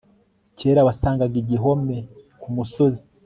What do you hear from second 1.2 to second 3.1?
igihome kumusozi